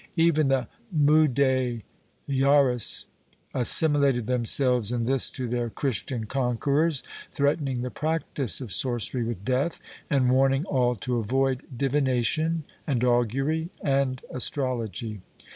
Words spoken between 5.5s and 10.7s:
Christian conquerors, threatening the practice of sorcery with death, and warning